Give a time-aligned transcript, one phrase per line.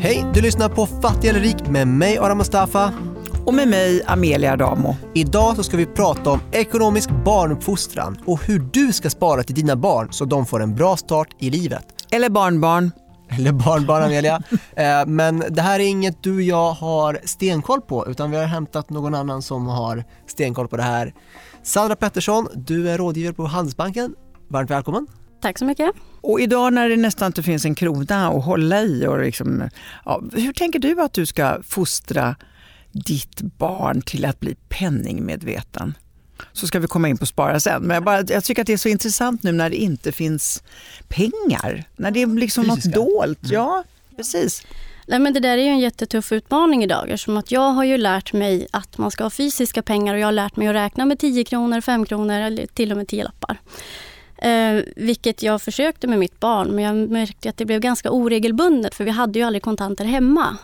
[0.00, 2.92] Hej, du lyssnar på Fattig eller rik med mig Aram Mustafa.
[3.46, 4.96] Och med mig Amelia Adamo.
[5.14, 9.76] Idag så ska vi prata om ekonomisk barnuppfostran och hur du ska spara till dina
[9.76, 11.84] barn så de får en bra start i livet.
[12.10, 12.92] Eller barnbarn.
[13.30, 14.42] Eller barnbarn Amelia.
[14.76, 18.44] Eh, Men det här är inget du och jag har stenkoll på utan vi har
[18.44, 21.14] hämtat någon annan som har stenkoll på det här.
[21.62, 24.14] Sandra Pettersson, du är rådgivare på Handelsbanken.
[24.48, 25.06] Varmt välkommen.
[25.40, 25.90] Tack så mycket.
[26.20, 29.70] Och idag när det nästan inte finns en krona att hålla i, och liksom,
[30.04, 32.36] ja, hur tänker du att du ska fostra
[32.92, 35.94] ditt barn till att bli penningmedveten?
[36.52, 37.82] Så ska vi komma in på spara sen.
[37.82, 40.62] Men jag, bara, jag tycker att det är så intressant nu när det inte finns
[41.08, 41.84] pengar.
[41.96, 43.38] När det är liksom något dolt.
[43.42, 43.84] Ja,
[44.16, 44.62] precis.
[45.06, 47.96] Nej, men det där är ju en jättetuff utmaning idag eftersom att jag har ju
[47.96, 51.06] lärt mig att man ska ha fysiska pengar och jag har lärt mig att räkna
[51.06, 53.60] med 10 kronor, 5 kronor eller till och med 10 lappar.
[54.42, 58.94] Eh, vilket jag försökte med mitt barn men jag märkte att det blev ganska oregelbundet
[58.94, 60.56] för vi hade ju aldrig kontanter hemma.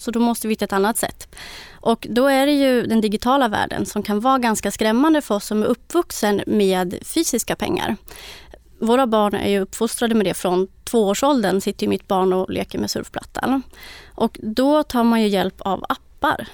[0.00, 1.28] Så då måste vi hitta ett annat sätt.
[1.72, 5.46] Och då är det ju den digitala världen som kan vara ganska skrämmande för oss
[5.46, 7.96] som är uppvuxen med fysiska pengar.
[8.78, 12.78] Våra barn är ju uppfostrade med det från tvåårsåldern sitter ju mitt barn och leker
[12.78, 13.62] med surfplattan.
[14.14, 16.46] Och då tar man ju hjälp av appar.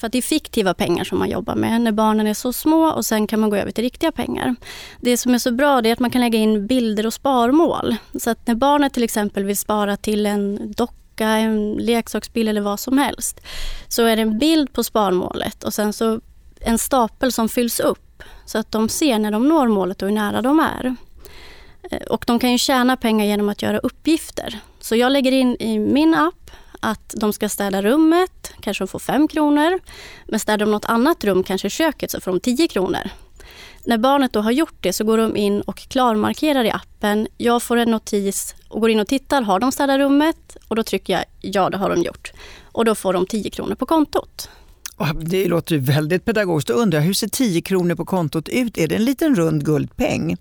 [0.00, 2.90] För att det är fiktiva pengar som man jobbar med när barnen är så små
[2.90, 4.56] och sen kan man gå över till riktiga pengar.
[5.00, 7.96] Det som är så bra det är att man kan lägga in bilder och sparmål.
[8.20, 12.80] Så att när barnet till exempel vill spara till en docka, en leksaksbil eller vad
[12.80, 13.40] som helst.
[13.88, 16.20] Så är det en bild på sparmålet och sen så
[16.60, 18.22] en stapel som fylls upp.
[18.46, 20.96] Så att de ser när de når målet och hur nära de är.
[21.90, 24.60] Eh, och de kan ju tjäna pengar genom att göra uppgifter.
[24.80, 26.50] Så jag lägger in i min app
[26.80, 29.80] att de ska städa rummet, kanske de får 5 kronor.
[30.28, 33.10] Men städar de något annat rum, kanske köket, så får de 10 kronor.
[33.84, 37.28] När barnet då har gjort det så går de in och klarmarkerar i appen.
[37.36, 40.56] Jag får en notis och går in och tittar, har de städat rummet?
[40.68, 42.32] Och då trycker jag ja, det har de gjort.
[42.72, 44.48] Och då får de 10 kronor på kontot.
[45.20, 46.68] Det låter ju väldigt pedagogiskt.
[46.68, 48.78] Då undrar jag, hur ser 10 kronor på kontot ut?
[48.78, 50.36] Är det en liten rund guldpeng?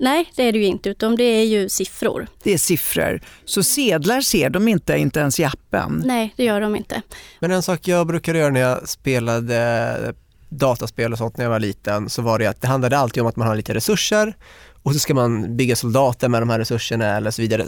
[0.00, 2.26] Nej, det är det ju inte, utan det är ju siffror.
[2.42, 3.20] Det är siffror.
[3.44, 6.02] Så sedlar ser de inte, inte ens i appen.
[6.06, 7.02] Nej, det gör de inte.
[7.38, 10.14] Men en sak jag brukade göra när jag spelade
[10.48, 13.26] dataspel och sånt när jag var liten så var det att det handlade alltid om
[13.26, 14.36] att man har lite resurser
[14.82, 17.66] och så ska man bygga soldater med de här resurserna eller så vidare.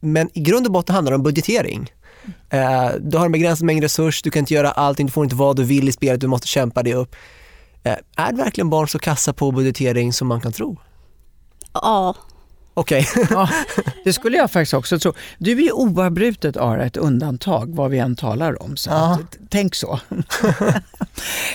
[0.00, 1.92] Men i grund och botten handlar det om budgetering.
[2.50, 5.36] Eh, du har en begränsad mängd resurs, du kan inte göra allting, du får inte
[5.36, 7.16] vad du vill i spelet, du måste kämpa dig upp.
[7.82, 10.78] Eh, är verkligen barn så kassa på budgetering som man kan tro?
[11.72, 12.14] Ja,
[12.74, 13.48] Okej, Ja,
[14.04, 15.12] det skulle jag faktiskt också tro.
[15.38, 18.76] Du är ju oavbrutet Ara ett undantag vad vi än talar om.
[18.76, 19.14] Så Ja.
[19.14, 20.00] att, tänk så.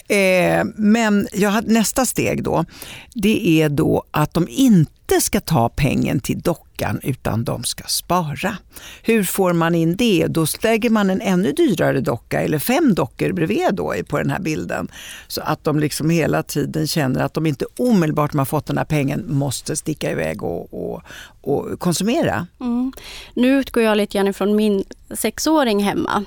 [0.07, 2.65] eh, men jag hade, nästa steg då,
[3.13, 8.57] det är då att de inte ska ta pengen till dockan utan de ska spara.
[9.03, 10.27] Hur får man in det?
[10.29, 14.39] Då lägger man en ännu dyrare docka eller fem dockor bredvid då på den här
[14.39, 14.87] bilden.
[15.27, 18.77] Så att de liksom hela tiden känner att de inte omedelbart de har fått den
[18.77, 21.01] här pengen måste sticka iväg och, och,
[21.41, 22.47] och konsumera.
[22.59, 22.91] Mm.
[23.33, 26.25] Nu utgår jag lite grann från min sexåring hemma.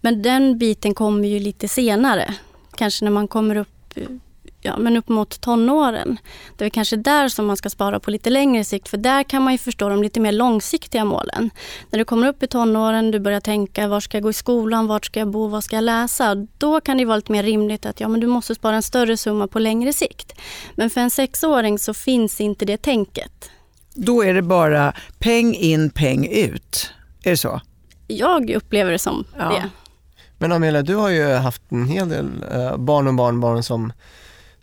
[0.00, 2.34] Men den biten kommer ju lite senare.
[2.80, 3.94] Kanske när man kommer upp,
[4.60, 6.18] ja, men upp mot tonåren.
[6.56, 8.88] Det är kanske där som man ska spara på lite längre sikt.
[8.88, 11.50] För där kan man ju förstå de lite mer långsiktiga målen.
[11.90, 14.86] När du kommer upp i tonåren, du börjar tänka var ska jag gå i skolan,
[14.86, 16.34] vart ska jag bo, vad ska jag läsa?
[16.58, 19.16] Då kan det vara lite mer rimligt att ja, men du måste spara en större
[19.16, 20.32] summa på längre sikt.
[20.74, 23.50] Men för en sexåring så finns inte det tänket.
[23.94, 26.90] Då är det bara peng in, peng ut.
[27.22, 27.60] Är det så?
[28.06, 29.44] Jag upplever det som Ja.
[29.48, 29.70] det.
[30.40, 33.92] Men Amelia du har ju haft en hel del eh, barn och barnbarn som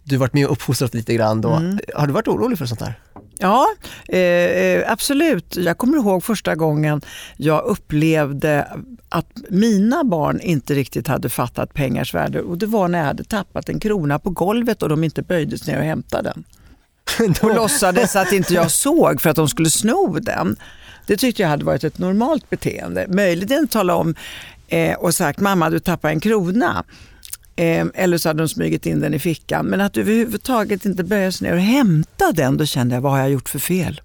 [0.03, 1.49] du varit med och uppfostrat lite grann då.
[1.49, 1.79] Mm.
[1.95, 2.99] Har du varit orolig för sånt här?
[3.39, 3.67] Ja,
[4.07, 5.55] eh, eh, absolut.
[5.55, 7.01] Jag kommer ihåg första gången
[7.37, 8.67] jag upplevde
[9.09, 12.41] att mina barn inte riktigt hade fattat pengars värde.
[12.41, 15.67] Och det var när jag hade tappat en krona på golvet och de inte böjdes
[15.67, 16.43] ner och hämtade den.
[17.41, 20.55] Och låtsades att inte jag såg för att de skulle sno den.
[21.07, 23.05] Det tyckte jag hade varit ett normalt beteende.
[23.09, 24.15] Möjligen tala om
[24.67, 26.83] eh, och sagt mamma du tappade en krona.
[27.55, 29.65] Eh, eller så hade de smugit in den i fickan.
[29.65, 33.19] Men att överhuvudtaget inte böja sig ner och hämta den, då kände jag vad har
[33.19, 34.01] jag gjort för fel?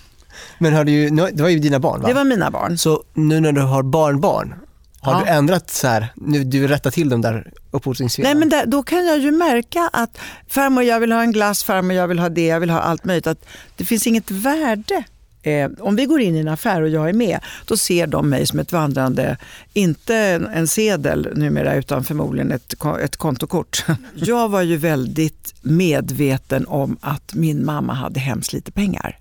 [0.58, 2.08] Men har du det var ju dina barn va?
[2.08, 2.78] Det var mina barn.
[2.78, 4.54] Så nu när du har barnbarn,
[5.00, 5.20] har Ja.
[5.20, 8.30] du ändrat så här, nu, du rättar till de där uppfostringsfelen?
[8.30, 10.18] Nej, men där, då kan jag ju märka att
[10.48, 13.04] farmor jag vill ha en glass, farmor jag vill ha det, jag vill ha allt
[13.04, 13.26] möjligt.
[13.26, 13.44] Att
[13.76, 15.04] det finns inget värde.
[15.42, 18.28] Eh, om vi går in i en affär och jag är med, då ser de
[18.28, 19.36] mig som ett vandrande,
[19.72, 23.84] inte en, en sedel numera, utan förmodligen ett, ett kontokort.
[24.14, 29.18] Jag var ju väldigt medveten om att min mamma hade hemskt lite pengar.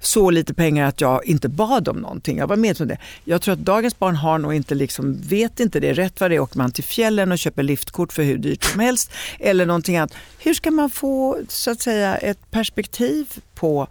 [0.00, 2.38] så lite pengar att jag inte bad om någonting.
[2.38, 2.98] Jag var medveten om det.
[3.24, 5.92] Jag tror att dagens barn har nog inte liksom, vet inte det.
[5.92, 8.80] Rätt vad det är åker man till fjällen och köper liftkort för hur dyrt som
[8.80, 9.12] helst.
[9.38, 10.14] Eller någonting annat.
[10.38, 13.88] Hur ska man få så att säga ett perspektiv på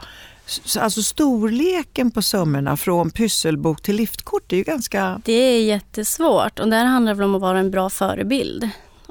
[0.79, 5.21] Alltså storleken på summorna från pysselbok till liftkort är ju ganska...
[5.25, 8.69] Det är jättesvårt och där handlar det om att vara en bra förebild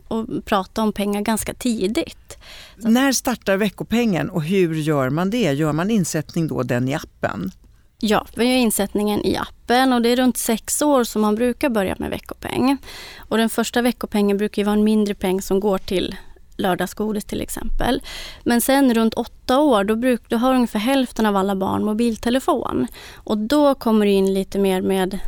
[0.08, 2.38] och prata om pengar ganska tidigt.
[2.78, 2.88] Så.
[2.88, 5.52] När startar veckopengen och hur gör man det?
[5.52, 7.52] Gör man insättning då den i appen?
[7.98, 11.68] Ja, vi gör insättningen i appen och det är runt sex år som man brukar
[11.68, 12.76] börja med veckopeng.
[13.18, 16.16] Och den första veckopengen brukar vara en mindre peng som går till
[16.56, 18.02] lördagsgodis till exempel.
[18.44, 22.86] Men sen runt åtta år, då, bruk, då har ungefär hälften av alla barn mobiltelefon.
[23.14, 25.18] Och då kommer det in lite mer med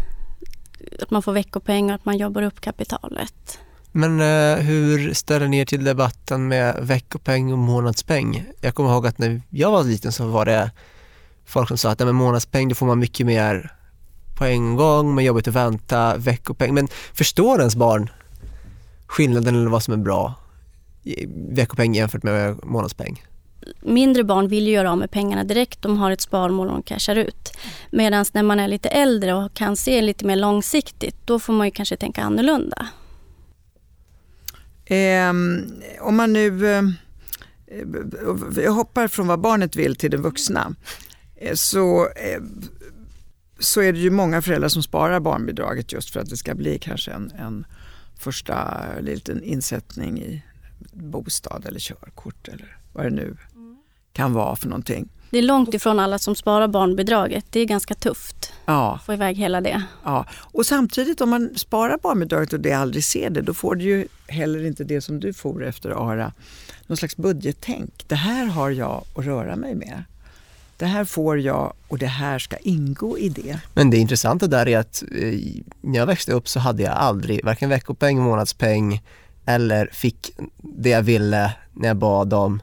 [1.02, 3.58] att man får veckopeng och att man jobbar upp kapitalet.
[3.92, 8.44] Men eh, hur ställer ni er till debatten med veckopeng och månadspeng?
[8.60, 10.70] Jag kommer ihåg att när jag var liten så var det
[11.46, 13.72] folk som sa att med månadspeng då får man mycket mer
[14.36, 16.74] på en gång, men jobbigt att vänta, veckopeng.
[16.74, 18.10] Men förstår ens barn
[19.06, 20.34] skillnaden eller vad som är bra?
[21.50, 23.22] Veckopeng jämfört med månadspeng?
[23.80, 25.82] Mindre barn vill ju göra av med pengarna direkt.
[25.82, 27.56] De har ett sparmål och de cashar ut.
[27.90, 31.66] Medan när man är lite äldre och kan se lite mer långsiktigt, då får man
[31.66, 32.88] ju kanske tänka annorlunda.
[34.84, 35.30] Eh,
[36.00, 36.82] om man nu eh,
[38.56, 40.74] jag hoppar från vad barnet vill till det vuxna.
[41.36, 42.42] Eh, så, eh,
[43.58, 46.78] så är det ju många föräldrar som sparar barnbidraget just för att det ska bli
[46.78, 47.66] kanske en, en
[48.18, 50.42] första liten insättning i
[50.92, 53.36] bostad eller körkort eller vad det nu
[54.12, 55.08] kan vara för någonting.
[55.30, 57.44] Det är långt ifrån alla som sparar barnbidraget.
[57.50, 58.94] Det är ganska tufft ja.
[58.94, 59.82] att få iväg hela det.
[60.04, 60.26] Ja.
[60.32, 64.08] Och samtidigt om man sparar barnbidraget och det aldrig ser det, då får du ju
[64.26, 66.32] heller inte det som du får efter Ara,
[66.86, 68.04] någon slags budgettänk.
[68.08, 70.04] Det här har jag att röra mig med.
[70.76, 73.60] Det här får jag och det här ska ingå i det.
[73.74, 75.40] Men det intressanta där är att eh,
[75.80, 79.02] när jag växte upp så hade jag aldrig varken veckopeng, månadspeng,
[79.46, 82.62] eller fick det jag ville när jag bad om.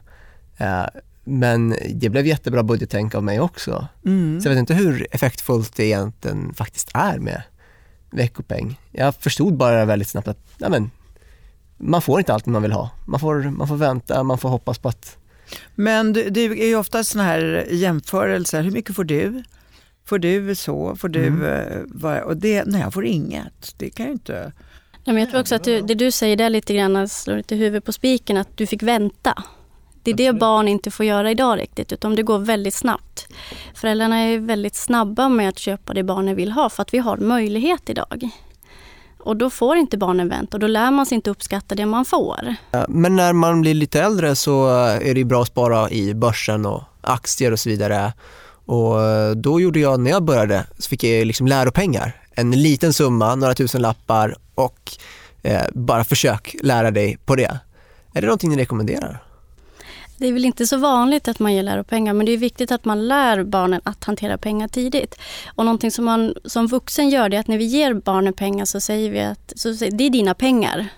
[0.56, 0.86] Eh,
[1.24, 3.88] men det blev jättebra budgettänk av mig också.
[4.04, 4.40] Mm.
[4.40, 7.42] Så jag vet inte hur effektfullt det egentligen faktiskt är med
[8.10, 8.80] veckopeng.
[8.90, 10.90] Jag förstod bara väldigt snabbt att ja, men,
[11.76, 12.90] man får inte allt man vill ha.
[13.06, 15.16] Man får, man får vänta, man får hoppas på att...
[15.74, 18.62] Men det, det är ju ofta sådana här jämförelser.
[18.62, 19.42] Hur mycket får du?
[20.04, 20.96] Får du så?
[20.96, 21.26] Får du...
[21.26, 22.04] Mm.
[22.04, 23.74] Eh, och det, nej, jag får inget.
[23.76, 24.52] Det kan ju inte...
[25.04, 27.54] Ja, men jag tror också att du, det du säger där lite grann slår lite
[27.54, 29.42] huvudet på spiken, att du fick vänta.
[30.02, 33.28] Det är det barn inte får göra idag riktigt, utan det går väldigt snabbt.
[33.74, 37.16] Föräldrarna är väldigt snabba med att köpa det barnen vill ha, för att vi har
[37.16, 38.28] möjlighet idag.
[39.18, 42.04] Och då får inte barnen vänta och då lär man sig inte uppskatta det man
[42.04, 42.54] får.
[42.88, 46.82] Men när man blir lite äldre så är det bra att spara i börsen och
[47.00, 48.12] aktier och så vidare.
[48.66, 52.92] Och eh, då gjorde jag, när jag började, så fick jag liksom läropengar en liten
[52.92, 54.92] summa, några tusen lappar och
[55.42, 57.58] eh, bara försök lära dig på det.
[58.12, 59.22] Är det någonting ni rekommenderar?
[60.16, 62.84] Det är väl inte så vanligt att man ger läropengar men det är viktigt att
[62.84, 65.14] man lär barnen att hantera pengar tidigt.
[65.54, 68.64] Och någonting som man som vuxen gör det är att när vi ger barnen pengar
[68.64, 70.88] så säger vi att så, det är dina pengar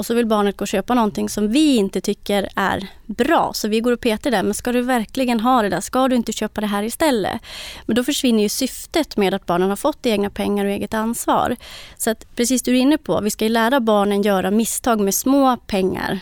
[0.00, 3.50] och så vill barnet gå och köpa någonting som vi inte tycker är bra.
[3.54, 4.42] Så vi går och petar där.
[4.42, 5.80] Men ska du verkligen ha det där?
[5.80, 7.40] Ska du inte köpa det här istället?
[7.86, 11.56] Men då försvinner ju syftet med att barnen har fått egna pengar och eget ansvar.
[11.96, 15.56] Så att precis du är inne på, vi ska lära barnen göra misstag med små
[15.56, 16.20] pengar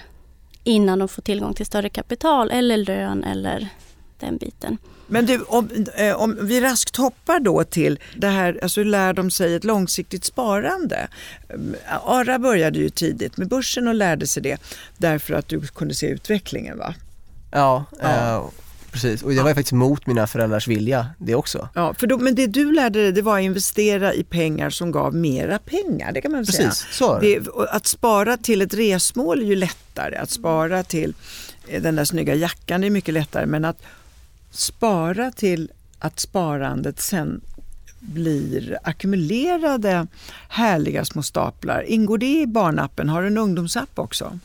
[0.65, 3.69] innan de får tillgång till större kapital eller lön eller
[4.19, 4.79] den biten.
[5.09, 9.31] Men du, om, eh, om vi raskt hoppar då till det här, alltså lär de
[9.31, 11.09] sig ett långsiktigt sparande.
[11.49, 14.61] Eh, Ara började ju tidigt med börsen och lärde sig det
[14.97, 16.95] därför att du kunde se utvecklingen va?
[17.51, 18.37] Ja, ja.
[18.37, 18.45] Eh,
[18.91, 19.23] precis.
[19.23, 21.69] Och det var ju faktiskt mot mina föräldrars vilja det också.
[21.75, 24.93] Ja, för då, men det du lärde dig det var att investera i pengar som
[24.93, 26.73] gav mera pengar, det kan man precis, säga.
[26.73, 27.19] Så.
[27.19, 31.15] Det, att spara till ett resmål är ju lättare, att spara till
[31.81, 33.83] den där snygga jackan är mycket lättare men att
[34.51, 37.41] spara till att sparandet sen
[38.01, 40.07] blir ackumulerade
[40.49, 41.85] härliga små staplar.
[41.89, 43.09] Ingår det i barnappen?
[43.09, 44.39] Har du en ungdomsapp också?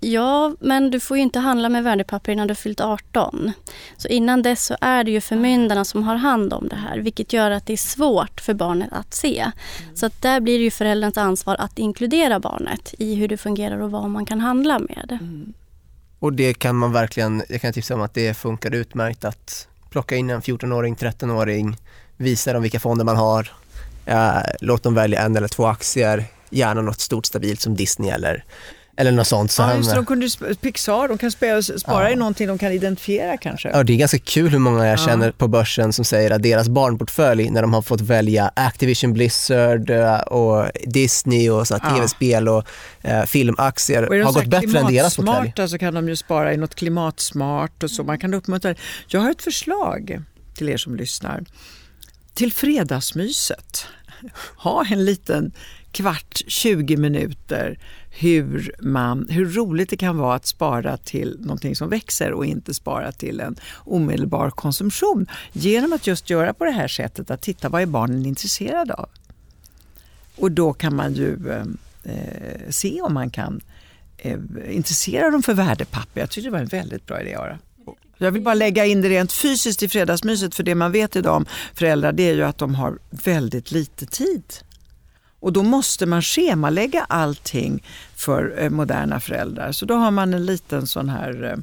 [0.00, 3.52] Ja, men du får ju inte handla med värdepapper innan du fyllt 18.
[3.96, 7.32] Så innan dess så är det ju förmyndarna som har hand om det här, vilket
[7.32, 9.38] gör att det är svårt för barnet att se.
[9.38, 9.96] Mm.
[9.96, 13.78] Så att där blir det ju förälderns ansvar att inkludera barnet i hur det fungerar
[13.78, 15.18] och vad man kan handla med.
[15.20, 15.52] Mm.
[16.24, 20.16] Och det kan man verkligen, jag kan tipsa om att det funkar utmärkt att plocka
[20.16, 21.76] in en 14-åring, 13-åring,
[22.16, 23.52] visa dem vilka fonder man har,
[24.06, 28.44] eh, låt dem välja en eller två aktier, gärna något stort stabilt som Disney eller
[28.96, 29.50] eller något sånt.
[29.50, 30.28] Så Ja, han, just de kunde,
[30.60, 33.68] Pixar, de kan spara, spara i någonting de kan identifiera kanske.
[33.68, 36.68] Ja, det är ganska kul hur många jag känner på börsen som säger att deras
[36.68, 41.94] barnportfölj när de har fått välja Activision Blizzard eh, och Disney och så Ja.
[41.96, 42.64] tv-spel och
[43.02, 45.36] eh, filmaktier är har gått bättre än deras portfölj.
[45.36, 48.04] klimatsmarta så kan de ju spara i något klimatsmart och så.
[48.04, 48.80] Man kan uppmuntra det.
[49.08, 50.22] Jag har ett förslag
[50.54, 51.44] till er som lyssnar.
[52.34, 53.86] Till fredagsmyset.
[54.56, 55.52] Ha en liten
[55.92, 57.78] kvart, 20 minuter
[58.16, 62.74] hur, man, hur roligt det kan vara att spara till någonting som växer och inte
[62.74, 65.26] spara till en omedelbar konsumtion.
[65.52, 69.08] Genom att just göra på det här sättet, att titta vad är barnen intresserade av.
[70.36, 71.66] Och då kan man ju eh,
[72.12, 73.60] eh se om man kan
[74.18, 74.38] eh,
[74.70, 76.20] intressera dem för värdepapper.
[76.20, 77.58] Jag tycker det var en väldigt bra idé Ara.
[78.18, 81.36] Jag vill bara lägga in det rent fysiskt i fredagsmyset för det man vet idag
[81.36, 84.44] om föräldrar det är ju att de har väldigt lite tid.
[85.44, 87.82] Och då måste man schemalägga allting
[88.16, 89.72] för eh, moderna föräldrar.
[89.72, 91.58] Så då har man en liten sån här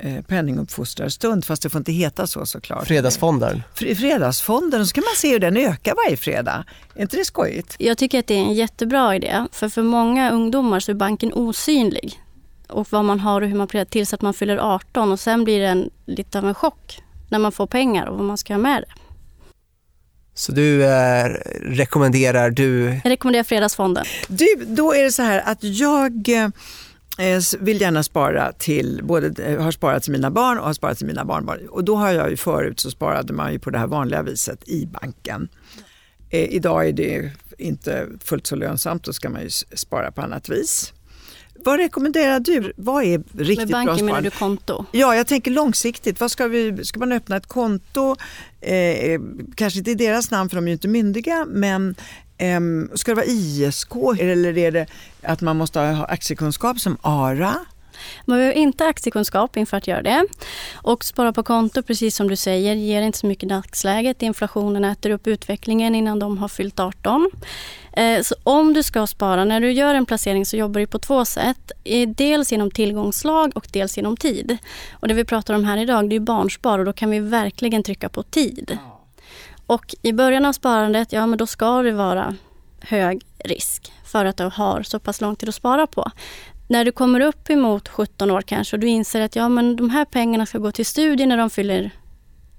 [0.00, 2.86] eh, penninguppfostrarstund, fast det får inte heta så såklart.
[2.86, 3.62] Fredagsfonder.
[3.74, 6.64] Fr- Fredagsfonden, så kan man se hur den ökar varje fredag.
[6.94, 7.76] Är inte det skojigt?
[7.78, 9.46] Jag tycker att det är en jättebra idé.
[9.52, 12.20] För för många ungdomar så är banken osynlig.
[12.68, 15.60] Och vad man har och hur man tills att man fyller 18 och sen blir
[15.60, 18.62] det en, lite av en chock när man får pengar och vad man ska göra
[18.62, 18.97] med det.
[20.38, 21.24] Så du eh,
[21.60, 24.04] rekommenderar, du, Jag rekommenderar Fredagsfonden.
[24.28, 29.62] Du, då är det så här att jag eh, vill gärna spara till, både eh,
[29.62, 31.68] har sparat till mina barn och har sparat till mina barnbarn.
[31.68, 34.68] Och då har jag ju förut så sparade man ju på det här vanliga viset
[34.68, 35.48] i banken.
[36.30, 40.48] Eh, idag är det inte fullt så lönsamt, då ska man ju spara på annat
[40.48, 40.92] vis.
[41.64, 42.72] Vad rekommenderar du?
[42.76, 44.30] Vad är Med riktigt bra banken menar sparande?
[44.30, 44.84] du konto?
[44.92, 46.20] Ja, jag tänker långsiktigt.
[46.20, 48.16] Vad ska, vi, ska man öppna ett konto?
[48.60, 49.20] Eh,
[49.54, 51.94] kanske inte i deras namn för de är ju inte myndiga, men
[52.38, 54.86] ehm, ska det vara ISK eller är det
[55.22, 57.54] att man måste ha aktiekunskap som ARA?
[58.24, 60.24] Man behöver inte aktiekunskap inför att göra det.
[60.74, 64.22] Och spara på konto, precis som du säger, ger inte så mycket i dagsläget.
[64.22, 67.30] Inflationen äter upp utvecklingen innan de har fyllt 18.
[67.92, 70.98] Eh, Så om du ska spara, när du gör en placering så jobbar du på
[70.98, 71.72] två sätt.
[72.16, 74.58] Dels genom tillgångslag och dels genom tid.
[74.92, 77.82] Och det vi pratar om här idag det är barnspar och då kan vi verkligen
[77.82, 78.78] trycka på tid.
[79.66, 82.36] Och i början av sparandet, ja men då ska det vara
[82.80, 86.10] hög risk för att du har så pass lång tid att spara på.
[86.70, 89.90] När du kommer upp emot 17 år kanske och du inser att ja, men de
[89.90, 91.90] här pengarna ska gå till studier när de fyller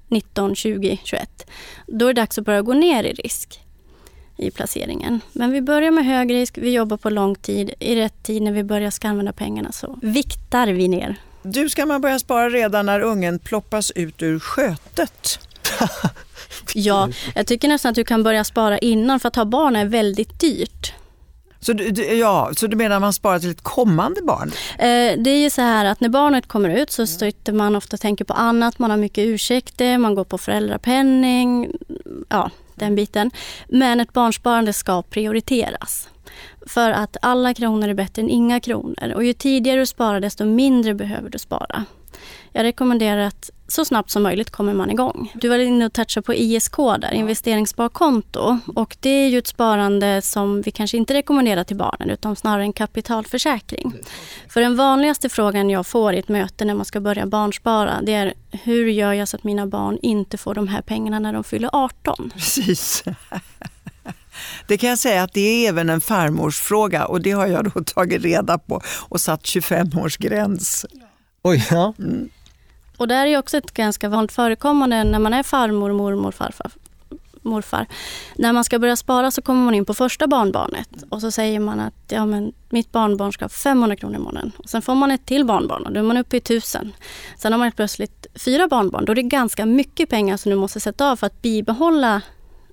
[0.07, 1.49] 19, 20, 21.
[1.87, 3.59] Då är det dags att börja gå ner i risk
[4.37, 5.21] i placeringen.
[5.33, 7.73] Men vi börjar med hög risk, vi jobbar på lång tid.
[7.79, 11.15] I rätt tid när vi börjar ska använda pengarna så viktar vi ner.
[11.41, 15.39] Du ska man börja spara redan när ungen ploppas ut ur skötet.
[16.73, 19.85] Ja, jag tycker nästan att du kan börja spara innan för att ha barn är
[19.85, 20.93] väldigt dyrt.
[21.59, 24.51] Så du, du, ja, så du menar man sparar till ett kommande barn?
[24.77, 27.95] Eh, det är ju så här att när barnet kommer ut så sitter man ofta
[27.95, 28.79] och tänker på annat.
[28.79, 31.71] Man har mycket ursäkter, man går på föräldrapenning,
[32.29, 33.31] ja den biten.
[33.67, 36.09] Men ett barnsparande ska prioriteras.
[36.67, 39.13] För att alla kronor är bättre än inga kronor.
[39.15, 41.85] Och ju tidigare du sparar desto mindre behöver du spara.
[42.51, 45.31] Jag rekommenderar att så snabbt som möjligt kommer man igång.
[45.35, 48.57] Du var inne och touchade på ISK där, investeringssparkonto.
[48.75, 52.63] Och det är ju ett sparande som vi kanske inte rekommenderar till barnen utan snarare
[52.63, 53.93] en kapitalförsäkring.
[54.49, 58.13] För den vanligaste frågan jag får i ett möte när man ska börja barnspara det
[58.13, 61.43] är hur gör jag så att mina barn inte får de här pengarna när de
[61.43, 62.31] fyller 18?
[62.33, 63.03] Precis.
[64.67, 67.83] Det kan jag säga att det är även en farmorsfråga och det har jag då
[67.83, 70.85] tagit reda på och satt 25 års gräns.
[71.43, 71.93] oj, ja.
[72.99, 76.71] Och det är också ett ganska vanligt förekommande när man är farmor, mormor, farfar,
[77.41, 77.85] morfar.
[78.35, 81.59] När man ska börja spara så kommer man in på första barnbarnet och så säger
[81.59, 84.51] man att ja, men mitt barnbarn ska ha 500 kronor i månaden.
[84.57, 86.93] Och sen får man ett till barnbarn och då är man uppe i 1000.
[87.37, 89.05] Sen har man plötsligt fyra barnbarn.
[89.05, 92.21] Då är det ganska mycket pengar som du måste sätta av för att bibehålla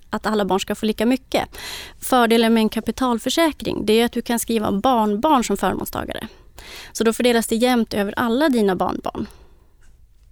[0.09, 1.49] att alla barn ska få lika mycket.
[2.01, 6.27] Fördelen med en kapitalförsäkring det är att du kan skriva barnbarn som förmånstagare.
[6.91, 9.27] Så då fördelas det jämnt över alla dina barnbarn.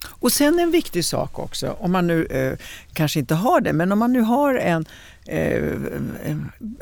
[0.07, 2.57] Och sen en viktig sak också, om man nu eh,
[2.93, 4.85] kanske inte har det, men om man nu har en
[5.25, 5.73] eh,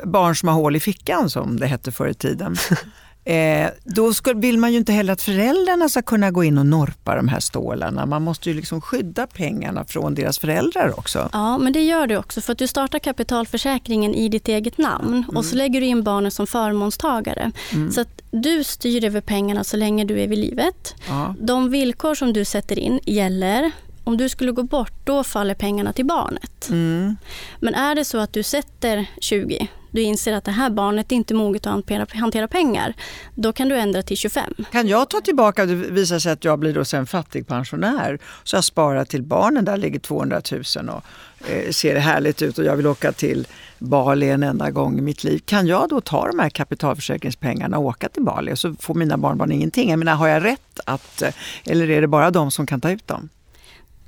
[0.04, 2.56] barn som har hål i fickan som det hette förr i tiden.
[3.24, 6.66] Eh, då ska, vill man ju inte heller att föräldrarna ska kunna gå in och
[6.66, 8.06] norpa de här stålarna.
[8.06, 11.28] Man måste ju liksom skydda pengarna från deras föräldrar också.
[11.32, 15.24] Ja, men det gör du också för att du startar kapitalförsäkringen i ditt eget namn
[15.34, 17.52] och så lägger du in barnet som förmånstagare.
[17.92, 20.94] Så att du styr över pengarna så länge du är vid livet.
[21.08, 21.34] Ja.
[21.40, 23.72] De villkor som du sätter in gäller
[24.04, 26.68] om du skulle gå bort, då faller pengarna till barnet.
[26.70, 27.16] Mm.
[27.60, 31.16] Men är det så att du sätter 20, du inser att det här barnet är
[31.16, 32.94] inte moget att hantera, pengar,
[33.34, 34.54] då kan du ändra till 25.
[34.72, 38.64] Kan jag ta tillbaka, det visar sig att jag blir då sen fattigpensionär, så jag
[38.64, 41.02] sparar till barnen, där ligger 200 000 och
[41.50, 43.46] eh, ser härligt ut och jag vill åka till
[43.78, 45.38] Bali en enda gång i mitt liv.
[45.44, 49.18] Kan jag då ta de här kapitalförsäkringspengarna och åka till Bali och så får mina
[49.18, 49.90] barnbarn ingenting?
[49.90, 51.34] Jag menar, har jag rätt att, eh,
[51.64, 53.28] eller är det bara de som kan ta ut dem?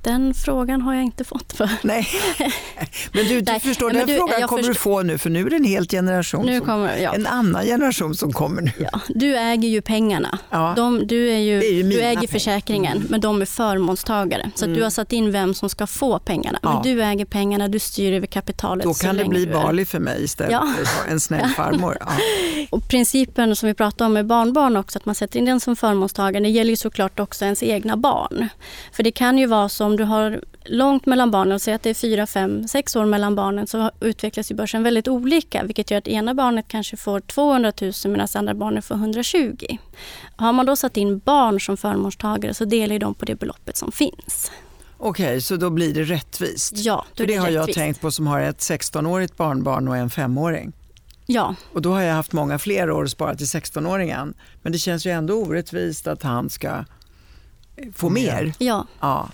[0.06, 1.52] Den frågan har jag inte fått.
[1.52, 1.70] För.
[1.82, 2.08] Nej,
[3.12, 5.46] men du, du Nej, förstår, den du- frågan kommer du förstår- få nu för nu
[5.46, 7.14] är det en helt generation, Nu som, kommer, ja.
[7.14, 8.72] en annan generation som kommer nu.
[8.78, 10.38] Ja, du äger ju pengarna.
[10.50, 10.72] Ja.
[10.76, 12.12] De, du är ju, är ju du äger pengar.
[12.18, 12.28] Mm.
[12.28, 14.50] försäkringen, men de är förmånstagare.
[14.54, 16.58] Så att du har satt in vem som ska få pengarna.
[16.62, 16.72] Ja.
[16.72, 18.84] Men du äger pengarna, du styr över kapitalet.
[18.84, 20.68] Då kan det bli du Bali för mig istället Ja.
[20.76, 21.96] för en snäll farmor.
[22.00, 22.06] Ja.
[22.70, 25.76] Och principen som vi pratade om med barnbarn också, att man sätter in den som
[25.76, 28.48] förmånstagare, det gäller ju såklart också ens egna barn.
[28.92, 31.90] För det kan ju vara så om du har långt mellan barnen, säg att det
[31.90, 35.98] är fyra, fem, sex år mellan barnen, så utvecklas ju börsen väldigt olika, vilket gör
[35.98, 39.56] att ena barnet kanske får 200 000 medan andra barnet får 120.
[40.36, 43.92] Har man då satt in barn som förmånstagare så delar de på det beloppet som
[43.92, 44.50] finns.
[44.98, 46.72] Okej, så då blir det rättvist?
[46.76, 47.78] Ja, då För är det har jag rättvist.
[47.78, 50.72] tänkt på som har ett 16-årigt barnbarn och en femåring.
[51.26, 54.34] Ja, Och då har jag haft många fler år att spara till 16-åringen.
[54.62, 56.84] Men det känns ju ändå orättvist att han ska
[57.94, 58.52] få mer.
[58.58, 58.86] ja.
[59.00, 59.28] Ja.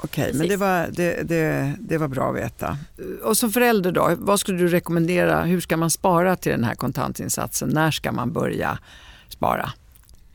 [0.00, 2.78] Okej, men det var, det, det, det var bra att veta.
[3.22, 5.42] Och som förälder då, vad skulle du rekommendera?
[5.42, 7.68] Hur ska man spara till den här kontantinsatsen?
[7.68, 8.78] När ska man börja
[9.28, 9.72] spara?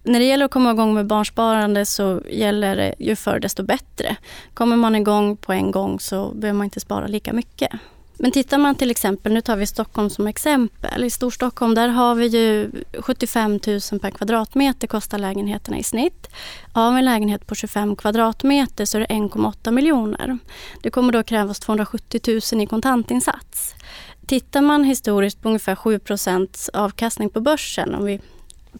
[0.03, 4.15] När det gäller att komma igång med barnsparande så gäller det ju förr desto bättre.
[4.53, 7.71] Kommer man igång på en gång så behöver man inte spara lika mycket.
[8.17, 11.03] Men tittar man till exempel, nu tar vi Stockholm som exempel.
[11.03, 13.59] I Storstockholm där har vi ju 75 000
[14.01, 16.27] per kvadratmeter kostar lägenheterna i snitt.
[16.73, 20.37] Har vi en lägenhet på 25 kvadratmeter så är det 1,8 miljoner.
[20.81, 23.75] Det kommer då krävas 270 000 i kontantinsats.
[24.25, 28.19] Tittar man historiskt på ungefär 7% avkastning på börsen, om vi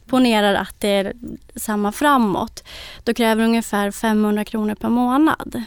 [0.08, 1.14] ponerar att det är
[1.56, 2.64] samma framåt,
[3.04, 5.64] då kräver det ungefär 500 kronor per månad.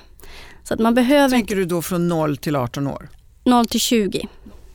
[0.64, 3.08] Så att man behöver Tänker du då från 0 till 18 år?
[3.46, 4.28] 0 till 20.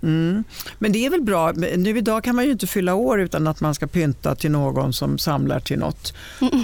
[0.03, 0.43] Mm.
[0.79, 3.61] Men det är väl bra, nu idag kan man ju inte fylla år utan att
[3.61, 6.13] man ska pynta till någon som samlar till något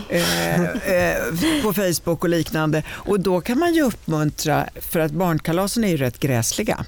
[0.10, 1.18] eh, eh,
[1.64, 2.84] på Facebook och liknande.
[2.90, 6.86] Och då kan man ju uppmuntra, för att barnkalasen är ju rätt gräsliga.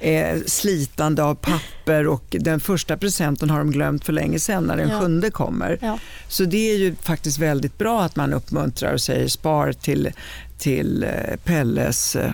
[0.00, 4.76] Eh, slitande av papper och den första presenten har de glömt för länge sedan när
[4.76, 5.00] den Ja.
[5.00, 5.78] sjunde kommer.
[5.82, 5.98] Ja.
[6.28, 10.10] Så det är ju faktiskt väldigt bra att man uppmuntrar och säger spar till,
[10.58, 12.30] till eh, Pelles eh,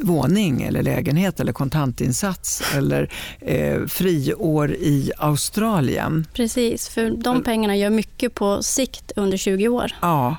[0.00, 6.26] våning eller lägenhet eller kontantinsats eller eh, friår i Australien.
[6.32, 9.92] Precis, för de pengarna gör mycket på sikt under 20 år.
[10.00, 10.36] Ja,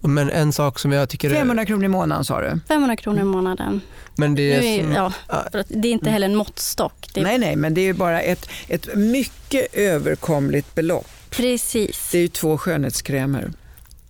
[0.00, 1.34] Men en sak som jag tycker är...
[1.34, 2.60] 500 kronor i månaden sa du?
[2.68, 3.80] 500 kronor i månaden.
[4.16, 5.12] Men det är är, som, ja,
[5.52, 7.08] för att det är inte heller en måttstock.
[7.14, 11.06] Det är Nej, nej, men det är ju bara ett, ett mycket överkomligt belopp.
[11.30, 12.08] Precis.
[12.12, 13.52] Det är ju två skönhetskrämer.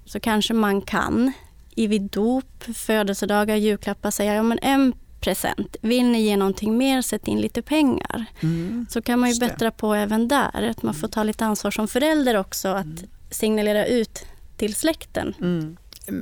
[0.06, 1.32] Så kanske man kan
[1.76, 4.92] i vid dop, födelsedagar, julklappar säga ja men en
[5.24, 5.76] present.
[5.80, 8.24] Vill ni ge någonting mer, sätt in lite pengar.
[8.40, 8.86] Mm.
[8.90, 10.68] Så kan man ju bättra på även där.
[10.70, 15.34] Att man får ta lite ansvar som förälder också att signalera ut till släkten.
[15.40, 15.76] Mm.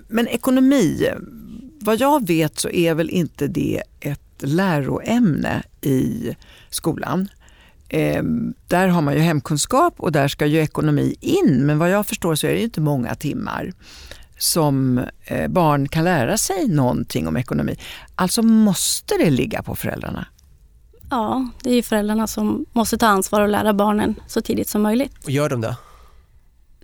[0.08, 1.08] Men ekonomi,
[1.80, 6.36] vad jag vet så är väl inte det ett läroämne i
[6.70, 7.28] skolan.
[7.88, 8.22] Eh,
[8.68, 12.34] där har man ju hemkunskap och där ska ju ekonomi in, men vad jag förstår
[12.34, 13.72] så är det ju inte många timmar
[14.42, 17.76] som eh, barn kan lära sig någonting om ekonomi.
[18.14, 20.26] Alltså måste det ligga på föräldrarna.
[21.11, 24.83] Ja, det är ju föräldrarna som måste ta ansvar och lära barnen så tidigt som
[24.83, 25.24] möjligt.
[25.24, 25.76] och gör de det?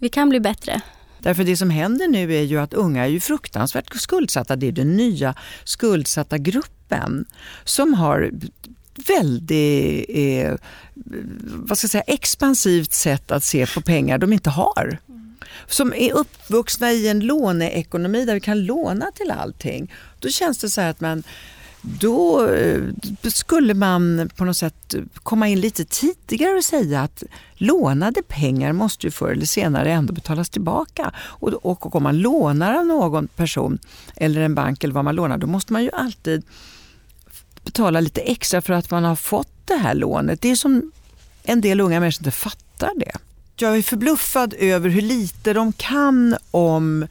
[0.00, 0.80] Vi kan bli bättre.
[1.18, 4.56] Därför det som händer nu är ju att unga är ju fruktansvärt skuldsatta.
[4.56, 7.24] Det är den nya skuldsatta gruppen
[7.64, 8.30] som har
[9.08, 10.54] väldigt eh,
[11.44, 14.98] vad ska jag säga, expansivt sätt att se på pengar de inte har.
[15.68, 19.92] Som är uppvuxna i en låneekonomi där vi kan låna till allting.
[20.18, 21.22] Då känns det så här att man
[21.82, 22.82] då eh,
[23.22, 27.22] skulle man på något sätt komma in lite tidigare och säga att
[27.54, 31.14] lånade pengar måste ju förr eller senare ändå betalas tillbaka.
[31.18, 33.78] Och, och om man lånar av någon person
[34.16, 36.42] eller en bank eller vad man lånar, då måste man ju alltid
[37.64, 40.40] betala lite extra för att man har fått det här lånet.
[40.40, 40.92] Det är som
[41.42, 43.12] en del unga människor inte fattar det.
[43.60, 47.06] Jag är förbluffad över hur lite de kan om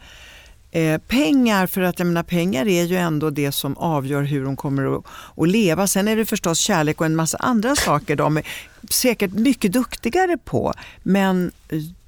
[0.71, 4.55] eh, pengar, för att jag menar, pengar är ju ändå det som avgör hur de
[4.55, 5.05] kommer att,
[5.35, 5.87] att leva.
[5.87, 8.47] Sen är det förstås kärlek och en massa andra saker de är
[8.89, 10.73] säkert mycket duktigare på.
[11.03, 11.51] Men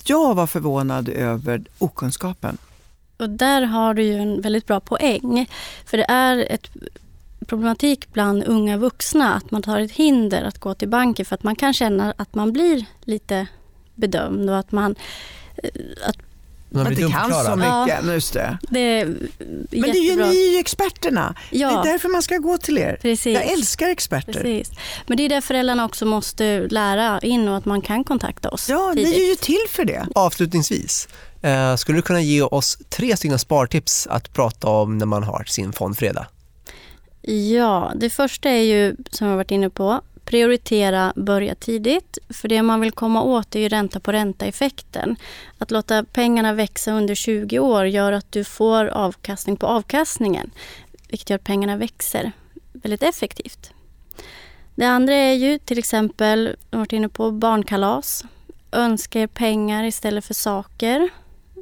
[0.03, 2.57] jag var förvånad över okunskapen.
[3.17, 5.49] Och där har du ju en väldigt bra poäng.
[5.85, 6.69] För det är ett
[7.47, 11.43] problematik bland unga vuxna att man tar ett hinder att gå till banken för att
[11.43, 13.47] man kan känna att man blir lite
[13.99, 14.95] bedömd och att man
[15.63, 15.69] eh,
[16.07, 16.15] att
[16.71, 18.13] Man Att blir det kan så mycket.
[18.13, 18.57] Just det.
[18.69, 21.35] det är Men det är ju ni är ju experterna.
[21.51, 21.69] Ja.
[21.71, 22.97] Det är därför man ska gå till er.
[23.01, 23.33] Precis.
[23.33, 24.33] Jag älskar experter.
[24.33, 24.71] Precis.
[25.07, 28.69] Men det är där föräldrarna också måste lära in och att man kan kontakta oss
[28.69, 29.09] Ja, tidigt.
[29.13, 30.07] ni är ju till för det.
[30.15, 31.07] Avslutningsvis,
[31.41, 35.43] eh, skulle du kunna ge oss tre stycken spartips att prata om när man har
[35.47, 36.25] sin fondfredag?
[37.21, 42.17] Ja, det första är ju som jag varit inne på, prioritera, börja tidigt.
[42.29, 45.15] För det man vill komma åt är ju ränta på ränta-effekten.
[45.57, 50.51] Att låta pengarna växa under 20 år gör att du får avkastning på avkastningen.
[51.07, 52.31] Vilket gör att pengarna växer
[52.73, 53.71] väldigt effektivt.
[54.75, 58.23] Det andra är ju till exempel, jag har varit inne på barnkalas.
[58.71, 61.09] Önska er pengar istället för saker.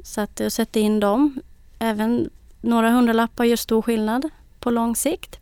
[0.04, 1.40] Så att och sätta in dem.
[1.78, 5.38] Även några hundralappar gör stor skillnad på lång sikt.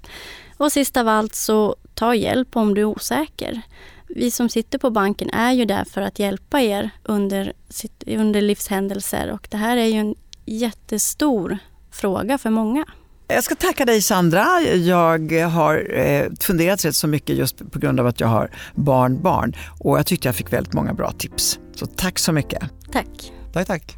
[0.57, 3.61] Och sist av allt så ta hjälp om du är osäker.
[4.09, 8.40] Vi som sitter på banken är ju där för att hjälpa er under, sitt- under
[8.40, 10.14] livshändelser och det här är ju en
[10.47, 11.59] jättestor
[11.90, 12.85] fråga för många.
[13.29, 14.61] Jag ska tacka dig Sandra.
[14.61, 19.23] Jag har eh, funderat rätt så mycket just på grund av att jag har barn,
[19.23, 19.57] barn.
[19.81, 21.59] Och jag tyckte jag fick väldigt många bra tips.
[21.75, 22.62] Så tack så mycket.
[22.92, 23.33] Tack!
[23.53, 23.95] Tack, tack.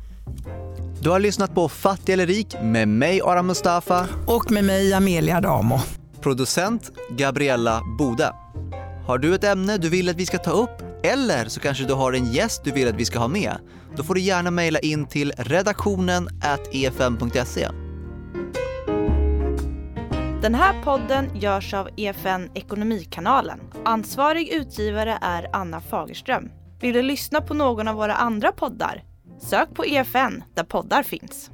[1.01, 5.37] Du har lyssnat på Fattig eller rik med mig Aram Mustafa, Och med mig Amelia
[5.37, 5.81] Adamo
[6.20, 8.33] producent Gabriella Bode.
[9.07, 11.94] Har du ett ämne du vill att vi ska ta upp eller så kanske du
[11.94, 13.59] har en gäst du vill att vi ska ha med?
[13.96, 17.68] Då får du gärna mejla in till redaktionen efm.se.
[20.42, 23.61] Den här podden görs av EFN Ekonomikanalen.
[23.85, 26.50] Ansvarig utgivare är Anna Fagerström.
[26.81, 29.02] Vill du lyssna på någon av våra andra poddar?
[29.40, 31.50] Sök på EFN där poddar finns.